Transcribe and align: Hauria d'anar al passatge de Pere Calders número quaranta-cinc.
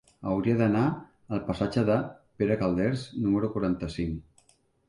Hauria 0.29 0.53
d'anar 0.61 0.85
al 1.37 1.43
passatge 1.51 1.83
de 1.91 1.99
Pere 2.41 2.57
Calders 2.65 3.07
número 3.27 3.55
quaranta-cinc. 3.59 4.53